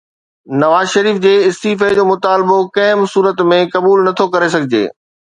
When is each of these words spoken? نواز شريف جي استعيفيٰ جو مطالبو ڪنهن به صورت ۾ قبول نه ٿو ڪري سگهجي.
نواز 0.61 0.85
شريف 0.93 1.19
جي 1.25 1.33
استعيفيٰ 1.49 1.89
جو 1.99 2.05
مطالبو 2.11 2.57
ڪنهن 2.79 3.03
به 3.05 3.11
صورت 3.13 3.45
۾ 3.53 3.61
قبول 3.77 4.03
نه 4.09 4.15
ٿو 4.23 4.27
ڪري 4.39 4.49
سگهجي. 4.57 4.83